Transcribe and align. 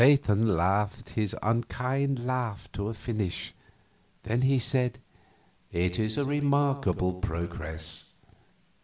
Satan 0.01 0.57
laughed 0.57 1.09
his 1.11 1.35
unkind 1.43 2.25
laugh 2.25 2.67
to 2.71 2.87
a 2.89 2.93
finish; 2.95 3.53
then 4.23 4.41
he 4.41 4.57
said: 4.57 4.97
"It 5.71 5.99
is 5.99 6.17
a 6.17 6.25
remarkable 6.25 7.13
progress. 7.13 8.11